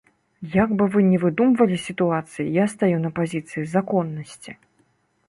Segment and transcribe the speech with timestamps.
[0.53, 4.51] Як бы вы ні выдумвалі сітуацыі, я стаю на пазіцыі законнасці!